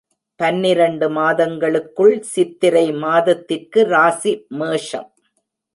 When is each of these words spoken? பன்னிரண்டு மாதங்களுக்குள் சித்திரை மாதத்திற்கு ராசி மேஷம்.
பன்னிரண்டு 0.39 1.07
மாதங்களுக்குள் 1.09 2.15
சித்திரை 2.31 2.85
மாதத்திற்கு 3.03 3.83
ராசி 3.87 4.33
மேஷம். 4.59 5.09